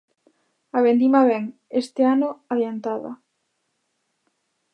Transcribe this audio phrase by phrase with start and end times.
[0.77, 1.45] A vendima vén,
[1.81, 3.11] este ano, adiantada.